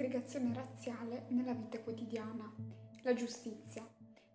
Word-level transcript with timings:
segregazione 0.00 0.54
razziale 0.54 1.26
nella 1.28 1.52
vita 1.52 1.78
quotidiana, 1.78 2.50
la 3.02 3.12
giustizia. 3.12 3.86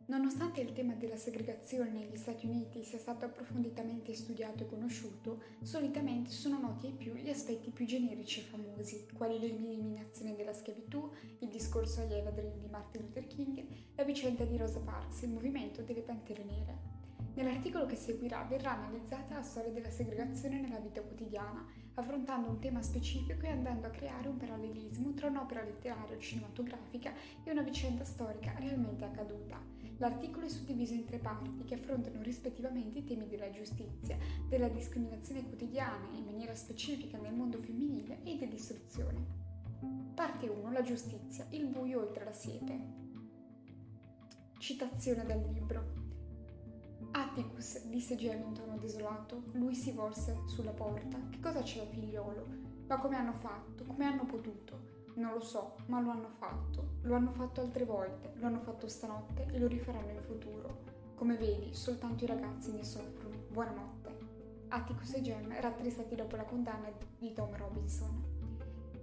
Nonostante 0.06 0.62
il 0.62 0.74
tema 0.74 0.94
della 0.94 1.18
segregazione 1.18 1.90
negli 1.90 2.18
Stati 2.18 2.46
Uniti 2.46 2.84
sia 2.84 3.00
stato 3.00 3.26
approfonditamente 3.26 4.14
studiato 4.14 4.62
e 4.62 4.68
conosciuto, 4.68 5.42
solitamente 5.64 6.30
sono 6.30 6.60
noti 6.60 6.86
ai 6.86 6.94
più 6.94 7.16
gli 7.16 7.32
aspetti 7.32 7.72
più 7.72 7.88
generici 7.88 8.42
e 8.42 8.44
famosi, 8.44 9.08
quali 9.18 9.40
l'eliminazione 9.40 10.36
della 10.36 10.54
schiavitù, 10.54 11.10
il 11.40 11.50
discorso 11.50 12.02
agli 12.02 12.14
evadri 12.14 12.52
di 12.60 12.68
Martin 12.70 13.02
Luther 13.02 13.26
King, 13.26 13.66
la 13.96 14.04
vicenda 14.04 14.46
di 14.46 14.58
Rosa 14.58 14.82
Parks 14.82 15.24
il 15.24 15.30
movimento 15.30 15.82
delle 15.82 16.02
Pantere 16.02 16.44
Nere. 16.44 16.95
Nell'articolo 17.34 17.86
che 17.86 17.96
seguirà 17.96 18.44
verrà 18.44 18.78
analizzata 18.78 19.36
la 19.36 19.42
storia 19.42 19.72
della 19.72 19.90
segregazione 19.90 20.62
nella 20.62 20.80
vita 20.80 21.02
quotidiana, 21.02 21.66
affrontando 21.96 22.50
un 22.50 22.60
tema 22.60 22.82
specifico 22.82 23.46
e 23.46 23.50
andando 23.50 23.88
a 23.88 23.90
creare 23.90 24.28
un 24.28 24.38
parallelismo 24.38 25.14
tra 25.14 25.28
un'opera 25.28 25.64
letteraria 25.64 26.16
o 26.16 26.20
cinematografica 26.20 27.14
e 27.44 27.52
una 27.52 27.62
vicenda 27.62 28.04
storica 28.04 28.54
realmente 28.58 29.04
accaduta. 29.04 29.60
L'articolo 29.98 30.46
è 30.46 30.50
suddiviso 30.50 30.94
in 30.94 31.06
tre 31.06 31.20
parti 31.20 31.64
che 31.64 31.76
affrontano 31.76 32.22
rispettivamente 32.22 33.00
i 33.00 33.06
temi 33.06 33.28
della 33.28 33.50
giustizia, 33.50 34.18
della 34.50 34.68
discriminazione 34.68 35.44
quotidiana 35.44 36.10
in 36.14 36.26
maniera 36.26 36.54
specifica 36.54 37.18
nel 37.18 37.34
mondo 37.34 37.62
femminile 37.62 38.20
e 38.24 38.38
dell'istruzione. 38.38 39.44
Parte 40.14 40.48
1. 40.48 40.72
La 40.72 40.82
giustizia, 40.82 41.46
il 41.52 41.68
buio 41.68 42.02
oltre 42.02 42.26
la 42.26 42.34
siepe. 42.34 43.04
Citazione 44.58 45.26
dal 45.26 45.42
libro. 45.54 46.05
Atticus, 47.12 47.86
disse 47.86 48.16
Gemma 48.16 48.46
in 48.46 48.54
tono 48.54 48.78
desolato. 48.78 49.44
Lui 49.54 49.76
si 49.76 49.92
volse 49.92 50.42
sulla 50.46 50.72
porta. 50.72 51.18
Che 51.30 51.40
cosa 51.40 51.62
c'è, 51.62 51.88
figliolo? 51.88 52.46
Ma 52.88 53.00
come 53.00 53.16
hanno 53.16 53.34
fatto? 53.34 53.84
Come 53.86 54.06
hanno 54.06 54.26
potuto? 54.26 54.94
Non 55.16 55.34
lo 55.34 55.40
so, 55.40 55.76
ma 55.88 56.02
lo 56.02 56.12
hanno 56.12 56.30
fatto. 56.30 56.98
Lo 57.02 57.16
hanno 57.16 57.32
fatto 57.32 57.62
altre 57.62 57.86
volte, 57.86 58.34
lo 58.36 58.48
hanno 58.48 58.60
fatto 58.60 58.88
stanotte 58.88 59.48
e 59.52 59.60
lo 59.60 59.68
rifaranno 59.68 60.12
in 60.12 60.22
futuro. 60.22 60.84
Come 61.16 61.38
vedi, 61.38 61.74
soltanto 61.74 62.26
i 62.26 62.28
ragazzi 62.28 62.74
ne 62.74 62.84
soffrono. 62.84 63.36
Buonanotte. 63.50 64.18
Atticus 64.68 65.14
e 65.14 65.22
Jem 65.22 65.54
rattristati 65.62 66.16
dopo 66.16 66.36
la 66.36 66.44
condanna 66.44 66.90
di 67.18 67.32
Tom 67.34 67.56
Robinson. 67.56 68.35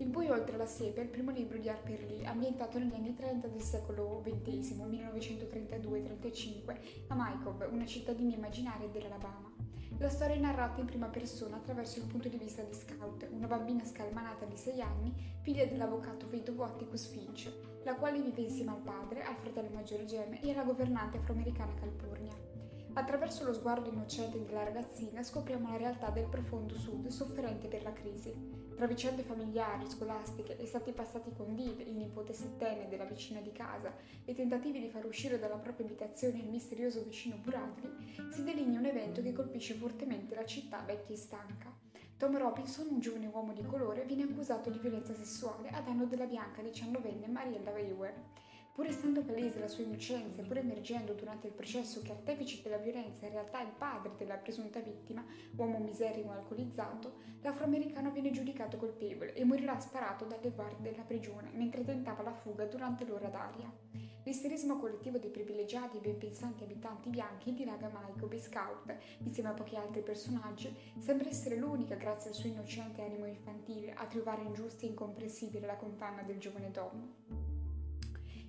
Il 0.03 0.09
buio 0.09 0.33
oltre 0.33 0.57
la 0.57 0.67
siepe 0.67 1.01
è 1.01 1.05
il 1.05 1.11
primo 1.11 1.31
libro 1.31 1.59
di 1.59 1.69
Harper 1.69 2.03
Lee, 2.03 2.27
ambientato 2.27 2.77
negli 2.77 2.93
anni 2.93 3.15
30 3.15 3.47
del 3.47 3.63
secolo 3.63 4.21
XX, 4.25 4.75
1932-35, 4.75 7.05
a 7.07 7.15
Mycove, 7.15 7.67
una 7.67 7.87
cittadina 7.87 8.35
immaginaria 8.35 8.89
dell'Alabama. 8.89 9.55
La 9.99 10.09
storia 10.09 10.35
è 10.35 10.41
narrata 10.41 10.81
in 10.81 10.87
prima 10.87 11.07
persona 11.07 11.55
attraverso 11.55 12.01
il 12.01 12.07
punto 12.07 12.29
di 12.29 12.37
vista 12.37 12.63
di 12.63 12.75
Scout, 12.75 13.29
una 13.31 13.47
bambina 13.47 13.85
scalmanata 13.85 14.45
di 14.45 14.57
6 14.57 14.83
anni, 14.83 15.15
figlia 15.41 15.67
dell'avvocato 15.67 16.27
vedovo 16.27 16.65
Atticus 16.65 17.07
Finch, 17.07 17.53
la 17.85 17.95
quale 17.95 18.21
vive 18.21 18.41
insieme 18.41 18.73
al 18.73 18.83
padre, 18.83 19.23
al 19.23 19.37
fratello 19.37 19.71
maggiore 19.73 20.05
Jem 20.05 20.37
e 20.43 20.51
alla 20.51 20.65
governante 20.65 21.19
afroamericana 21.19 21.75
Calpurnia. 21.75 22.52
Attraverso 22.95 23.45
lo 23.45 23.55
sguardo 23.55 23.89
innocente 23.89 24.45
della 24.45 24.65
ragazzina 24.65 25.23
scopriamo 25.23 25.71
la 25.71 25.79
realtà 25.79 26.11
del 26.11 26.27
profondo 26.27 26.75
sud 26.75 27.09
sofferente 27.09 27.67
per 27.67 27.83
la 27.83 27.93
crisi. 27.93 28.35
Tra 28.77 28.87
vicende 28.87 29.23
familiari, 29.23 29.89
scolastiche 29.89 30.59
e 30.59 30.67
stati 30.67 30.93
passati 30.93 31.33
con 31.35 31.55
Viv, 31.55 31.81
il 31.81 31.97
nipote 31.97 32.35
settenne 32.35 32.89
della 32.89 33.05
vicina 33.05 33.41
di 33.41 33.51
casa, 33.51 33.95
e 34.27 34.35
tentativi 34.35 34.79
di 34.79 34.91
far 34.91 35.07
uscire 35.07 35.39
dalla 35.39 35.57
propria 35.57 35.87
abitazione 35.87 36.41
il 36.41 36.51
misterioso 36.51 37.03
vicino 37.03 37.37
Bradley, 37.37 38.31
si 38.31 38.45
delinea 38.45 38.79
un 38.79 38.87
evento 38.87 39.23
che 39.23 39.33
colpisce 39.33 39.73
fortemente 39.73 40.35
la 40.35 40.45
città 40.45 40.83
vecchia 40.85 41.15
e 41.15 41.19
stanca. 41.19 41.73
Tom 42.19 42.37
Robinson, 42.37 42.89
un 42.91 43.01
giovane 43.01 43.27
uomo 43.27 43.55
di 43.55 43.65
colore, 43.65 44.05
viene 44.05 44.25
accusato 44.25 44.69
di 44.69 44.79
violenza 44.79 45.15
sessuale 45.15 45.71
a 45.71 45.81
danno 45.81 46.05
della 46.05 46.27
bianca 46.27 46.61
diciannovenne 46.61 47.27
Mariella 47.27 47.71
Weaver. 47.71 48.15
Pur 48.75 48.87
essendo 48.87 49.21
palese 49.21 49.61
la 49.61 49.69
sua 49.69 49.85
innocenza 49.85 50.41
e 50.41 50.47
pur 50.47 50.57
emergendo 50.57 51.13
durante 51.13 51.47
il 51.47 51.53
processo 51.53 52.01
che 52.01 52.13
artefice 52.13 52.63
della 52.63 52.79
violenza 52.79 53.27
in 53.27 53.33
realtà 53.33 53.61
è 53.61 53.65
il 53.65 53.75
padre 53.77 54.13
della 54.17 54.37
presunta 54.37 54.81
vittima, 54.81 55.23
uomo 55.57 55.79
miserrimo 55.79 56.33
e 56.33 56.37
alcolizzato, 56.37 57.17
l'afroamericano 57.43 58.11
viene 58.11 58.31
giudicato 58.31 58.79
colpevole 58.79 59.35
e 59.35 59.45
morirà 59.45 59.79
sparato 59.79 60.25
dalle 60.25 60.53
guardie 60.53 60.91
della 60.91 61.03
prigione 61.03 61.51
mentre 61.53 61.85
tentava 61.85 62.23
la 62.23 62.33
fuga 62.33 62.65
durante 62.65 63.05
l'ora 63.05 63.29
d'aria. 63.29 63.71
L'isterismo 64.25 64.79
collettivo 64.79 65.19
dei 65.19 65.29
privilegiati 65.29 65.99
e 65.99 66.01
ben 66.01 66.17
pensanti 66.17 66.65
abitanti 66.65 67.11
bianchi 67.11 67.53
dilaga 67.53 67.89
Michael 67.89 68.29
B. 68.29 68.39
Scout, 68.39 68.97
insieme 69.19 69.51
a 69.51 69.53
pochi 69.53 69.77
altri 69.77 70.01
personaggi, 70.01 70.75
sembra 70.97 71.29
essere 71.29 71.57
l'unica, 71.57 71.97
grazie 71.97 72.31
al 72.31 72.37
suo 72.37 72.49
innocente 72.49 73.03
animo 73.03 73.27
infantile, 73.27 73.93
a 73.93 74.07
trovare 74.07 74.41
ingiusta 74.41 74.87
e 74.87 74.89
incomprensibile 74.89 75.67
la 75.67 75.77
condanna 75.77 76.23
del 76.23 76.39
giovane 76.39 76.71
Dom. 76.71 77.52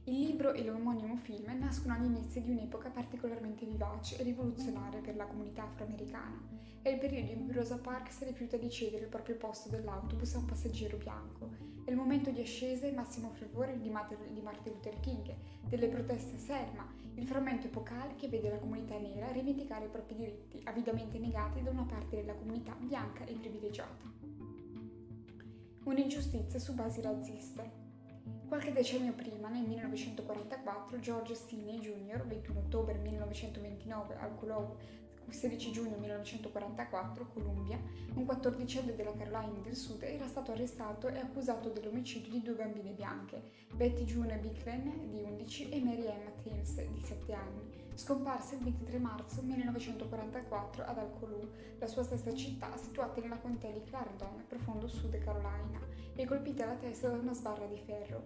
Il 0.06 0.19
libro 0.19 0.52
e 0.52 0.66
l'omonimo 0.66 1.16
film 1.16 1.50
nascono 1.58 1.94
agli 1.94 2.03
inizi 2.03 2.44
di 2.44 2.52
un'epoca 2.52 2.90
particolarmente 2.90 3.66
vivace 3.66 4.18
e 4.18 4.24
rivoluzionaria 4.24 5.00
per 5.00 5.16
la 5.16 5.25
comunità 5.25 5.64
afroamericana. 5.64 6.41
È 6.81 6.90
il 6.90 7.00
periodo 7.00 7.31
in 7.31 7.46
cui 7.46 7.53
Rosa 7.53 7.78
Parks 7.78 8.25
rifiuta 8.25 8.58
di 8.58 8.69
cedere 8.69 9.03
il 9.03 9.09
proprio 9.09 9.38
posto 9.38 9.69
dell'autobus 9.69 10.36
a 10.36 10.40
un 10.40 10.46
passeggero 10.46 10.97
bianco. 10.97 11.52
È 11.86 11.90
il 11.90 11.96
momento 11.96 12.31
di 12.31 12.42
ascesa 12.42 12.86
e 12.86 12.92
massimo 12.92 13.30
fervore 13.30 13.80
di 13.80 13.90
Martin 13.90 14.18
Luther 14.74 15.00
King, 15.00 15.34
delle 15.69 15.88
proteste 15.88 16.36
a 16.36 16.40
Selma, 16.40 16.86
il 17.16 17.25
frammento 17.25 17.68
epocale 17.68 18.16
che 18.16 18.28
vede 18.28 18.50
la 18.50 18.59
comunità 18.59 18.97
nera 18.97 19.31
rivendicare 19.31 19.86
i 19.86 19.90
propri 19.90 20.16
diritti, 20.16 20.59
avidamente 20.66 21.18
negati 21.18 21.63
da 21.63 21.69
una 21.69 21.86
parte 21.86 22.18
della 22.18 22.34
comunità 22.34 22.75
bianca 22.78 23.24
e 23.24 23.36
privilegiata. 23.36 24.12
Un'ingiustizia 25.86 26.59
su 26.59 26.74
basi 26.74 27.00
razziste. 27.00 27.82
Qualche 28.53 28.72
decennio 28.72 29.14
prima, 29.14 29.50
nel 29.50 29.64
1944, 29.64 31.00
George 31.00 31.34
Stinney 31.34 31.80
Jr., 31.80 32.24
21 32.24 32.59
ottobre 32.59 33.00
1929 33.00 34.16
al 34.16 34.36
Colombo 34.36 34.78
16 35.28 35.72
giugno 35.72 35.97
1944, 35.97 37.30
Columbia, 37.34 37.80
un 38.13 38.25
quattordicenne 38.25 38.96
della 38.96 39.16
Carolina 39.16 39.58
del 39.63 39.75
Sud 39.75 40.03
era 40.03 40.28
stato 40.28 40.52
arrestato 40.52 41.08
e 41.08 41.18
accusato 41.18 41.69
dell'omicidio 41.69 42.31
di 42.31 42.44
due 42.44 42.53
bambine 42.53 42.92
bianche, 42.92 43.42
Betty 43.74 44.03
June 44.03 44.38
Bicklen 44.38 45.09
di 45.09 45.19
11 45.24 45.69
e 45.69 45.80
Mary 45.81 46.06
Emma 46.06 46.30
Thames 46.44 46.75
di 46.92 47.02
7 47.02 47.34
anni, 47.34 47.90
scomparse 47.96 48.53
il 48.53 48.66
23 48.66 49.00
marzo 49.00 49.42
1944 49.42 50.84
ad 50.86 50.97
Alcolù, 51.00 51.50
la 51.80 51.88
sua 51.88 52.03
stessa 52.03 52.36
città 52.36 52.78
situata 52.78 53.19
nella 53.19 53.38
contea 53.38 53.72
di 53.72 53.81
Clarendon, 53.84 54.46
profondo 54.47 54.88
sud 54.88 55.18
Carolina, 55.18 55.93
e 56.16 56.25
colpite 56.25 56.63
alla 56.63 56.75
testa 56.75 57.09
da 57.09 57.18
una 57.18 57.34
sbarra 57.34 57.66
di 57.66 57.78
ferro. 57.78 58.24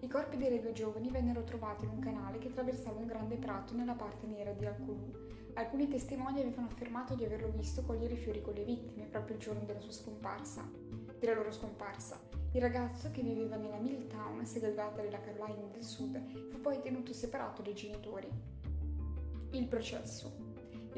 I 0.00 0.08
corpi 0.08 0.36
delle 0.36 0.60
due 0.60 0.72
giovani 0.72 1.10
vennero 1.10 1.42
trovati 1.42 1.84
in 1.84 1.90
un 1.90 1.98
canale 1.98 2.38
che 2.38 2.48
attraversava 2.48 2.98
un 2.98 3.06
grande 3.06 3.36
prato 3.36 3.74
nella 3.74 3.94
parte 3.94 4.26
nera 4.26 4.52
di 4.52 4.66
Alcolù. 4.66 5.26
Alcuni 5.54 5.88
testimoni 5.88 6.40
avevano 6.40 6.68
affermato 6.68 7.14
di 7.14 7.24
averlo 7.24 7.50
visto 7.50 7.82
cogliere 7.82 8.14
i 8.14 8.18
fiori 8.18 8.40
con 8.40 8.54
le 8.54 8.64
vittime 8.64 9.06
proprio 9.06 9.36
il 9.36 9.42
giorno 9.42 9.64
della 9.64 9.80
sua 9.80 9.92
scomparsa. 9.92 10.70
Della 11.18 11.34
loro 11.34 11.50
scomparsa. 11.50 12.20
Il 12.52 12.60
ragazzo, 12.60 13.10
che 13.10 13.22
viveva 13.22 13.56
nella 13.56 13.78
Milltown, 13.78 14.46
segregata 14.46 15.02
della 15.02 15.20
Carolina 15.20 15.66
del 15.72 15.82
Sud, 15.82 16.48
fu 16.50 16.60
poi 16.60 16.80
tenuto 16.80 17.12
separato 17.12 17.60
dai 17.60 17.74
genitori. 17.74 18.28
Il 19.50 19.66
processo. 19.66 20.47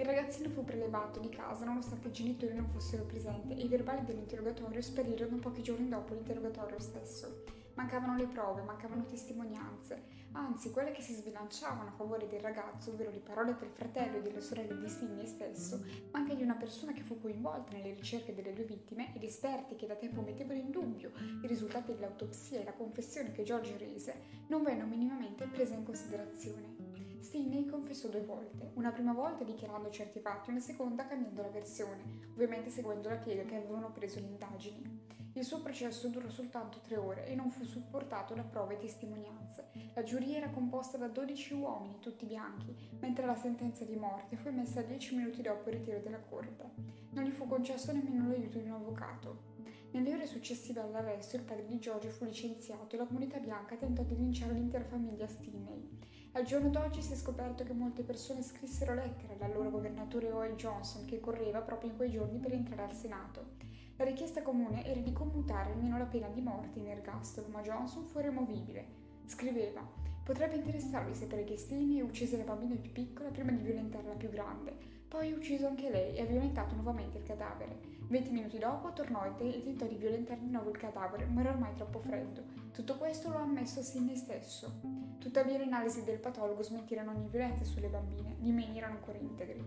Il 0.00 0.06
ragazzino 0.06 0.48
fu 0.48 0.64
prelevato 0.64 1.20
di 1.20 1.28
casa 1.28 1.66
nonostante 1.66 2.08
i 2.08 2.12
genitori 2.12 2.54
non 2.54 2.70
fossero 2.70 3.04
presenti 3.04 3.52
e 3.52 3.64
i 3.64 3.68
verbali 3.68 4.02
dell'interrogatorio 4.02 4.80
sparirono 4.80 5.36
pochi 5.36 5.62
giorni 5.62 5.90
dopo 5.90 6.14
l'interrogatorio 6.14 6.80
stesso. 6.80 7.42
Mancavano 7.74 8.16
le 8.16 8.24
prove, 8.24 8.62
mancavano 8.62 9.04
testimonianze, 9.04 10.02
anzi 10.32 10.70
quelle 10.70 10.92
che 10.92 11.02
si 11.02 11.12
sbilanciavano 11.12 11.90
a 11.90 11.92
favore 11.92 12.26
del 12.28 12.40
ragazzo, 12.40 12.92
ovvero 12.92 13.10
le 13.10 13.18
parole 13.18 13.54
del 13.60 13.68
fratello 13.68 14.16
e 14.16 14.22
delle 14.22 14.40
sorelle 14.40 14.78
di 14.78 14.88
Sidney 14.88 15.26
stesso, 15.26 15.84
ma 16.12 16.20
anche 16.20 16.34
di 16.34 16.42
una 16.42 16.56
persona 16.56 16.92
che 16.92 17.02
fu 17.02 17.20
coinvolta 17.20 17.76
nelle 17.76 17.92
ricerche 17.92 18.34
delle 18.34 18.54
due 18.54 18.64
vittime 18.64 19.14
ed 19.14 19.22
esperti 19.22 19.76
che 19.76 19.86
da 19.86 19.96
tempo 19.96 20.22
mettevano 20.22 20.60
in 20.60 20.70
dubbio 20.70 21.12
i 21.42 21.46
risultati 21.46 21.92
dell'autopsia 21.92 22.58
e 22.58 22.64
la 22.64 22.72
confessione 22.72 23.32
che 23.32 23.42
George 23.42 23.76
rese, 23.76 24.14
non 24.46 24.62
vennero 24.62 24.86
minimamente 24.86 25.46
prese 25.46 25.74
in 25.74 25.84
considerazione. 25.84 26.79
Stinney 27.20 27.66
confessò 27.66 28.08
due 28.08 28.22
volte, 28.22 28.70
una 28.74 28.92
prima 28.92 29.12
volta 29.12 29.44
dichiarando 29.44 29.90
certi 29.90 30.20
fatti, 30.20 30.48
una 30.48 30.58
seconda 30.58 31.06
cambiando 31.06 31.42
la 31.42 31.50
versione, 31.50 32.02
ovviamente 32.32 32.70
seguendo 32.70 33.10
la 33.10 33.16
piega 33.16 33.42
che 33.42 33.56
avevano 33.56 33.92
preso 33.92 34.20
le 34.20 34.26
indagini. 34.26 35.08
Il 35.34 35.44
suo 35.44 35.60
processo 35.60 36.08
durò 36.08 36.28
soltanto 36.30 36.80
tre 36.80 36.96
ore 36.96 37.26
e 37.26 37.34
non 37.34 37.50
fu 37.50 37.62
supportato 37.64 38.32
da 38.34 38.42
prove 38.42 38.74
e 38.74 38.78
testimonianze. 38.78 39.68
La 39.94 40.02
giuria 40.02 40.38
era 40.38 40.48
composta 40.48 40.96
da 40.96 41.08
12 41.08 41.54
uomini, 41.54 41.98
tutti 42.00 42.24
bianchi, 42.24 42.74
mentre 43.00 43.26
la 43.26 43.36
sentenza 43.36 43.84
di 43.84 43.96
morte 43.96 44.36
fu 44.36 44.48
emessa 44.48 44.80
dieci 44.80 45.14
minuti 45.14 45.42
dopo 45.42 45.68
il 45.68 45.76
ritiro 45.76 46.00
della 46.00 46.20
corte. 46.20 46.70
Non 47.10 47.24
gli 47.24 47.30
fu 47.30 47.46
concesso 47.46 47.92
nemmeno 47.92 48.28
l'aiuto 48.28 48.58
di 48.58 48.68
un 48.68 48.74
avvocato. 48.74 49.58
Nelle 49.92 50.14
ore 50.14 50.26
successive 50.26 50.80
all'arresto 50.80 51.36
il 51.36 51.42
padre 51.42 51.66
di 51.66 51.78
George 51.78 52.08
fu 52.08 52.24
licenziato 52.24 52.94
e 52.94 52.98
la 52.98 53.06
comunità 53.06 53.38
bianca 53.38 53.76
tentò 53.76 54.02
di 54.02 54.16
linciare 54.16 54.54
l'intera 54.54 54.84
famiglia 54.84 55.26
Stinney. 55.26 55.99
Al 56.32 56.44
giorno 56.44 56.68
d'oggi 56.68 57.02
si 57.02 57.12
è 57.12 57.16
scoperto 57.16 57.64
che 57.64 57.72
molte 57.72 58.04
persone 58.04 58.42
scrissero 58.42 58.94
lettere 58.94 59.34
all'allora 59.34 59.68
governatore 59.68 60.30
O.L. 60.30 60.54
Johnson 60.54 61.04
che 61.04 61.18
correva 61.18 61.60
proprio 61.60 61.90
in 61.90 61.96
quei 61.96 62.08
giorni 62.12 62.38
per 62.38 62.52
entrare 62.52 62.84
al 62.84 62.92
Senato. 62.92 63.56
La 63.96 64.04
richiesta 64.04 64.40
comune 64.40 64.86
era 64.86 65.00
di 65.00 65.12
commutare 65.12 65.72
almeno 65.72 65.98
la 65.98 66.04
pena 66.04 66.28
di 66.28 66.40
morte 66.40 66.78
in 66.78 66.86
ergastolo, 66.86 67.48
ma 67.48 67.62
Johnson 67.62 68.04
fu 68.04 68.20
removibile. 68.20 68.86
Scriveva: 69.26 69.84
Potrebbe 70.22 70.54
interessarvi 70.54 71.16
sapere 71.16 71.42
che 71.42 71.56
Stini 71.56 72.00
uccise 72.00 72.36
la 72.36 72.44
bambina 72.44 72.76
più 72.76 72.92
piccola 72.92 73.30
prima 73.30 73.50
di 73.50 73.64
violentare 73.64 74.06
la 74.06 74.14
più 74.14 74.30
grande. 74.30 74.72
Poi 75.08 75.32
ucciso 75.32 75.66
anche 75.66 75.90
lei 75.90 76.14
e 76.14 76.22
ha 76.22 76.26
violentato 76.26 76.76
nuovamente 76.76 77.18
il 77.18 77.24
cadavere. 77.24 77.76
Venti 78.06 78.30
minuti 78.30 78.58
dopo 78.58 78.92
tornò 78.92 79.24
e 79.24 79.34
tentò 79.34 79.84
di 79.84 79.96
violentare 79.96 80.38
di 80.38 80.50
nuovo 80.50 80.70
il 80.70 80.76
cadavere, 80.76 81.24
ma 81.24 81.40
era 81.40 81.50
ormai 81.50 81.74
troppo 81.74 81.98
freddo. 81.98 82.59
Tutto 82.72 82.96
questo 82.96 83.28
lo 83.28 83.36
ha 83.36 83.42
ammesso 83.42 83.82
Sidney 83.82 84.16
stesso. 84.16 84.80
Tuttavia 85.18 85.58
le 85.58 85.64
analisi 85.64 86.04
del 86.04 86.18
patologo 86.18 86.62
smettirono 86.62 87.10
ogni 87.10 87.28
violenza 87.28 87.64
sulle 87.64 87.88
bambine, 87.88 88.36
gli 88.38 88.50
meni 88.50 88.78
erano 88.78 88.94
ancora 88.94 89.18
integri. 89.18 89.62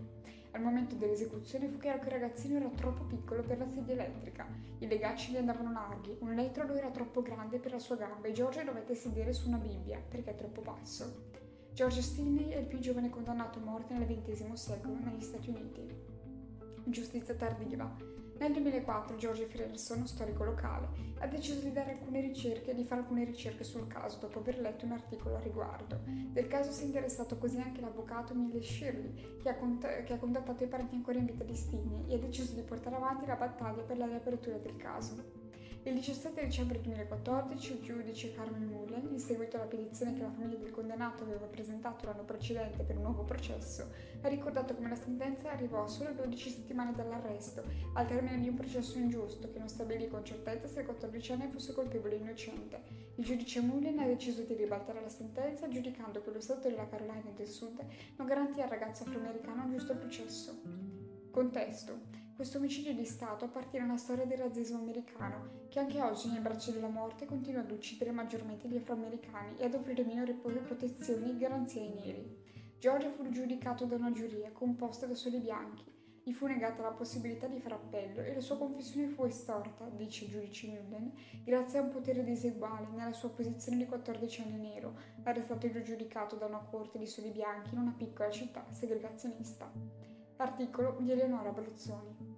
Al 0.52 0.62
momento 0.62 0.94
dell'esecuzione 0.94 1.68
fu 1.68 1.78
chiaro 1.78 1.98
che 1.98 2.06
il 2.06 2.12
ragazzino 2.12 2.56
era 2.56 2.68
troppo 2.68 3.04
piccolo 3.04 3.42
per 3.42 3.58
la 3.58 3.66
sedia 3.66 3.94
elettrica, 3.94 4.46
i 4.78 4.86
legacci 4.86 5.32
gli 5.32 5.36
andavano 5.36 5.72
larghi, 5.72 6.16
un 6.20 6.30
elettrodo 6.30 6.74
era 6.74 6.90
troppo 6.90 7.22
grande 7.22 7.58
per 7.58 7.72
la 7.72 7.78
sua 7.78 7.96
gamba 7.96 8.28
e 8.28 8.32
George 8.32 8.64
dovette 8.64 8.94
sedere 8.94 9.32
su 9.32 9.48
una 9.48 9.58
Bibbia 9.58 10.00
perché 10.08 10.30
è 10.30 10.36
troppo 10.36 10.62
basso. 10.62 11.32
George 11.72 12.02
Stinney 12.02 12.50
è 12.50 12.58
il 12.58 12.66
più 12.66 12.78
giovane 12.78 13.10
condannato 13.10 13.58
a 13.58 13.62
morte 13.62 13.94
nel 13.94 14.06
XX 14.06 14.52
secolo 14.52 14.96
negli 15.02 15.22
Stati 15.22 15.50
Uniti. 15.50 16.12
Giustizia 16.84 17.34
tardiva. 17.34 18.13
Nel 18.38 18.52
2004 18.52 19.16
George 19.16 19.46
Frierson, 19.46 20.06
storico 20.06 20.44
locale, 20.44 20.88
ha 21.18 21.26
deciso 21.26 21.60
di 21.60 21.72
ricerche 22.20 22.74
di 22.74 22.84
fare 22.84 23.02
alcune 23.02 23.24
ricerche 23.24 23.62
sul 23.64 23.86
caso 23.86 24.18
dopo 24.18 24.40
aver 24.40 24.58
letto 24.58 24.84
un 24.84 24.92
articolo 24.92 25.36
a 25.36 25.40
riguardo. 25.40 26.00
Del 26.04 26.48
caso 26.48 26.72
si 26.72 26.82
è 26.82 26.86
interessato 26.86 27.38
così 27.38 27.58
anche 27.58 27.80
l'avvocato 27.80 28.34
Mille 28.34 28.60
Shirley, 28.60 29.38
che 29.40 29.48
ha, 29.48 29.56
cont- 29.56 30.02
che 30.02 30.12
ha 30.12 30.18
contattato 30.18 30.64
i 30.64 30.68
parenti 30.68 30.96
ancora 30.96 31.18
in 31.18 31.26
vita 31.26 31.44
di 31.44 31.54
Stinney 31.54 32.10
e 32.10 32.16
ha 32.16 32.18
deciso 32.18 32.54
di 32.54 32.62
portare 32.62 32.96
avanti 32.96 33.24
la 33.26 33.36
battaglia 33.36 33.82
per 33.82 33.98
la 33.98 34.06
riapertura 34.06 34.56
del 34.56 34.76
caso. 34.76 35.43
Il 35.86 35.92
17 35.92 36.46
dicembre 36.46 36.80
2014 36.80 37.72
il 37.74 37.82
giudice 37.82 38.32
Carmen 38.32 38.68
Mullen, 38.68 39.06
in 39.12 39.18
seguito 39.18 39.56
alla 39.56 39.66
petizione 39.66 40.14
che 40.14 40.22
la 40.22 40.30
famiglia 40.30 40.56
del 40.56 40.70
condannato 40.70 41.24
aveva 41.24 41.44
presentato 41.44 42.06
l'anno 42.06 42.24
precedente 42.24 42.82
per 42.84 42.96
un 42.96 43.02
nuovo 43.02 43.24
processo, 43.24 43.90
ha 44.22 44.28
ricordato 44.28 44.74
come 44.74 44.88
la 44.88 44.96
sentenza 44.96 45.50
arrivò 45.50 45.86
solo 45.86 46.14
12 46.14 46.48
settimane 46.48 46.94
dall'arresto, 46.94 47.64
al 47.92 48.06
termine 48.06 48.40
di 48.40 48.48
un 48.48 48.54
processo 48.54 48.96
ingiusto 48.96 49.52
che 49.52 49.58
non 49.58 49.68
stabilì 49.68 50.08
con 50.08 50.24
certezza 50.24 50.68
se 50.68 50.80
il 50.80 50.86
14enne 50.86 51.50
fosse 51.50 51.74
colpevole 51.74 52.14
o 52.14 52.18
innocente. 52.18 52.80
Il 53.16 53.24
giudice 53.26 53.60
Mullen 53.60 53.98
ha 53.98 54.06
deciso 54.06 54.40
di 54.40 54.54
ribaltare 54.54 55.02
la 55.02 55.10
sentenza 55.10 55.68
giudicando 55.68 56.22
che 56.22 56.30
lo 56.30 56.40
Stato 56.40 56.66
della 56.66 56.88
Carolina 56.88 57.30
del 57.36 57.46
Sud 57.46 57.78
non 58.16 58.26
garantì 58.26 58.62
al 58.62 58.70
ragazzo 58.70 59.02
afroamericano 59.02 59.64
un 59.64 59.72
giusto 59.72 59.94
processo. 59.94 60.62
Contesto. 61.30 62.23
Questo 62.34 62.58
omicidio 62.58 62.92
di 62.92 63.04
Stato 63.04 63.44
appartiene 63.44 63.84
a 63.84 63.88
una 63.88 63.96
storia 63.96 64.24
del 64.24 64.38
razzismo 64.38 64.78
americano, 64.78 65.66
che 65.68 65.78
anche 65.78 66.02
oggi 66.02 66.28
nel 66.28 66.40
braccio 66.40 66.72
della 66.72 66.88
morte 66.88 67.26
continua 67.26 67.60
ad 67.60 67.70
uccidere 67.70 68.10
maggiormente 68.10 68.66
gli 68.66 68.76
afroamericani 68.76 69.56
e 69.56 69.66
ad 69.66 69.74
offrire 69.74 70.02
minori 70.02 70.32
protezioni 70.32 71.30
e 71.30 71.36
garanzie 71.36 71.82
ai 71.82 71.94
neri. 71.94 72.42
Georgia 72.80 73.08
fu 73.12 73.30
giudicato 73.30 73.84
da 73.84 73.94
una 73.94 74.10
giuria 74.10 74.50
composta 74.50 75.06
da 75.06 75.14
soli 75.14 75.38
bianchi. 75.38 75.84
Gli 76.24 76.32
fu 76.32 76.46
negata 76.46 76.82
la 76.82 76.90
possibilità 76.90 77.46
di 77.46 77.60
fare 77.60 77.76
appello 77.76 78.20
e 78.20 78.34
la 78.34 78.40
sua 78.40 78.58
confessione 78.58 79.06
fu 79.06 79.24
estorta, 79.24 79.88
dice 79.90 80.24
il 80.24 80.32
giudice 80.32 80.66
Mullen, 80.66 81.12
grazie 81.44 81.78
a 81.78 81.82
un 81.82 81.92
potere 81.92 82.24
diseguale 82.24 82.88
nella 82.96 83.12
sua 83.12 83.30
posizione 83.30 83.78
di 83.78 83.86
14 83.86 84.42
anni 84.42 84.58
nero, 84.58 84.98
arrestato 85.22 85.66
e 85.66 85.82
giudicato 85.82 86.34
da 86.34 86.46
una 86.46 86.66
corte 86.68 86.98
di 86.98 87.06
soli 87.06 87.30
bianchi 87.30 87.74
in 87.74 87.80
una 87.80 87.94
piccola 87.96 88.28
città 88.30 88.66
segregazionista. 88.70 90.13
Articolo 90.36 90.96
di 90.98 91.12
Eleonora 91.12 91.50
Bruzzoni. 91.50 92.33